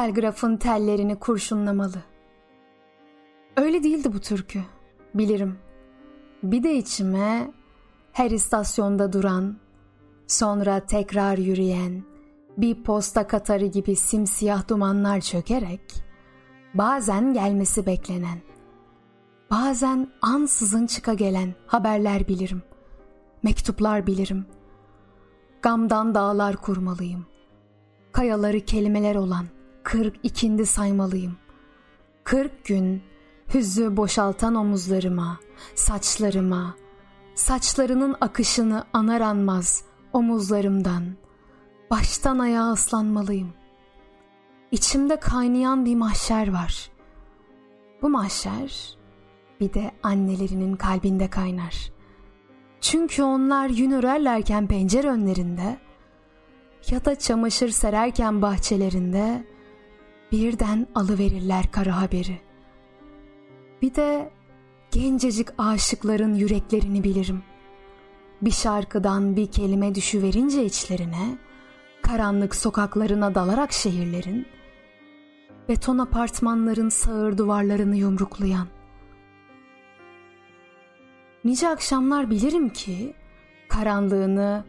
[0.00, 2.02] telgrafın tellerini kurşunlamalı.
[3.56, 4.60] Öyle değildi bu türkü,
[5.14, 5.58] bilirim.
[6.42, 7.50] Bir de içime
[8.12, 9.56] her istasyonda duran,
[10.26, 12.02] sonra tekrar yürüyen,
[12.56, 16.04] bir posta katarı gibi simsiyah dumanlar çökerek,
[16.74, 18.38] bazen gelmesi beklenen,
[19.50, 22.62] bazen ansızın çıka gelen haberler bilirim,
[23.42, 24.46] mektuplar bilirim.
[25.62, 27.26] Gamdan dağlar kurmalıyım.
[28.12, 29.46] Kayaları kelimeler olan
[29.82, 31.36] kırk ikindi saymalıyım.
[32.24, 33.02] Kırk gün
[33.54, 35.40] hüzzü boşaltan omuzlarıma,
[35.74, 36.74] saçlarıma,
[37.34, 41.04] saçlarının akışını anar anmaz omuzlarımdan,
[41.90, 43.52] baştan ayağa ıslanmalıyım.
[44.70, 46.90] İçimde kaynayan bir mahşer var.
[48.02, 48.98] Bu mahşer
[49.60, 51.92] bir de annelerinin kalbinde kaynar.
[52.80, 55.78] Çünkü onlar yün örerlerken pencere önlerinde
[56.90, 59.44] ya da çamaşır sererken bahçelerinde
[60.32, 62.40] birden alıverirler kara haberi.
[63.82, 64.30] Bir de
[64.90, 67.42] gencecik aşıkların yüreklerini bilirim.
[68.42, 71.38] Bir şarkıdan bir kelime düşüverince içlerine,
[72.02, 74.46] karanlık sokaklarına dalarak şehirlerin,
[75.68, 78.66] beton apartmanların sağır duvarlarını yumruklayan.
[81.44, 83.14] Nice akşamlar bilirim ki,
[83.68, 84.64] karanlığını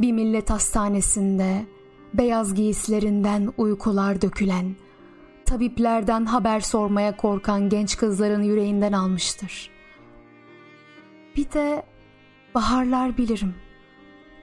[0.00, 1.66] bir millet hastanesinde,
[2.14, 4.76] beyaz giysilerinden uykular dökülen,
[5.46, 9.70] tabiplerden haber sormaya korkan genç kızların yüreğinden almıştır.
[11.36, 11.82] Bir de
[12.54, 13.54] baharlar bilirim.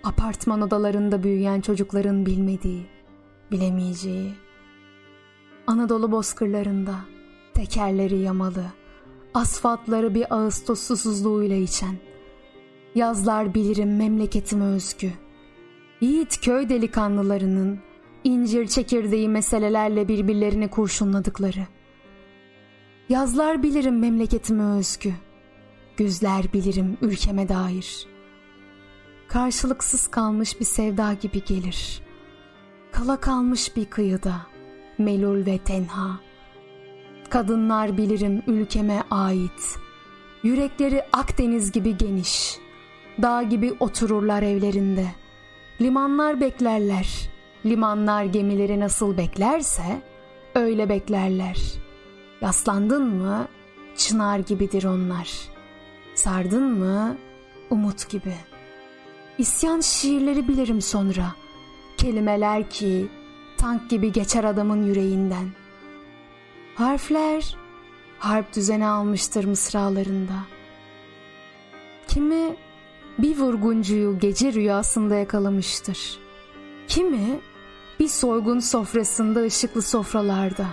[0.04, 2.86] Apartman odalarında büyüyen çocukların bilmediği,
[3.52, 4.34] bilemeyeceği.
[5.68, 6.96] Anadolu bozkırlarında
[7.54, 8.66] tekerleri yamalı,
[9.34, 11.96] asfaltları bir Ağustos susuzluğuyla içen.
[12.96, 15.12] Yazlar bilirim memleketime özgü.
[16.02, 17.80] Yiğit köy delikanlılarının
[18.24, 21.68] incir çekirdeği meselelerle birbirlerini kurşunladıkları.
[23.10, 25.14] Yazlar bilirim memleketime özgü.
[25.98, 28.08] Güzler bilirim ülkeme dair.
[29.28, 32.02] Karşılıksız kalmış bir sevda gibi gelir.
[32.92, 34.36] Kala kalmış bir kıyıda,
[34.98, 36.20] melul ve tenha.
[37.30, 39.78] Kadınlar bilirim ülkeme ait.
[40.44, 42.58] Yürekleri Akdeniz gibi geniş.
[43.22, 45.06] Dağ gibi otururlar evlerinde.
[45.82, 47.23] Limanlar beklerler.
[47.66, 50.02] Limanlar gemileri nasıl beklerse
[50.56, 51.58] öyle beklerler.
[52.42, 53.48] Yaslandın mı
[53.98, 55.30] çınar gibidir onlar.
[56.16, 57.18] Sardın mı
[57.70, 58.36] umut gibi.
[59.38, 61.36] İsyan şiirleri bilirim sonra.
[61.98, 63.08] Kelimeler ki
[63.58, 65.48] tank gibi geçer adamın yüreğinden.
[66.76, 67.56] Harfler
[68.20, 70.34] harp düzeni almıştır mısralarında.
[72.08, 72.56] Kimi
[73.18, 76.20] bir vurguncuyu gece rüyasında yakalamıştır.
[76.88, 77.40] Kimi
[78.04, 80.68] bir soygun sofrasında ışıklı sofralarda.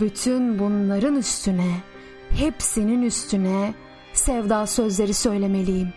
[0.00, 1.76] Bütün bunların üstüne,
[2.30, 3.74] hepsinin üstüne
[4.12, 5.92] sevda sözleri söylemeliyim.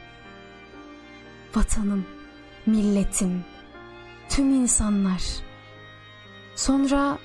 [1.56, 2.06] Vatanım,
[2.66, 3.44] milletim,
[4.30, 5.24] tüm insanlar.
[6.56, 7.18] Sonra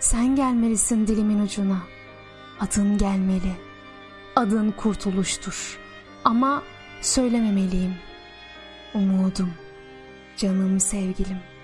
[0.00, 1.78] sen gelmelisin dilimin ucuna.
[2.60, 3.56] Adın gelmeli.
[4.36, 5.78] Adın kurtuluştur.
[6.24, 6.62] Ama
[7.02, 7.94] söylememeliyim.
[8.94, 9.50] Umudum,
[10.36, 11.55] canım sevgilim.''